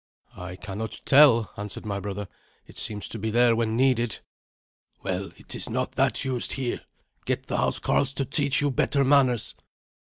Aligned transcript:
"I 0.35 0.55
cannot 0.55 0.99
tell," 1.05 1.51
answered 1.57 1.85
my 1.85 1.99
brother. 1.99 2.27
"It 2.65 2.75
seems 2.75 3.07
to 3.09 3.19
be 3.19 3.29
there 3.29 3.55
when 3.55 3.75
needed." 3.77 4.17
"Well, 5.03 5.29
it 5.37 5.53
is 5.53 5.69
not 5.69 5.91
that 5.91 6.25
used 6.25 6.53
here. 6.53 6.81
Get 7.25 7.45
the 7.45 7.57
housecarls 7.57 8.15
to 8.15 8.25
teach 8.25 8.61
you 8.61 8.71
better 8.71 9.03
manners." 9.03 9.53